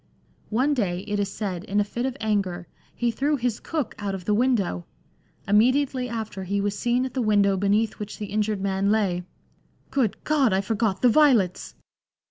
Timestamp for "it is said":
1.01-1.63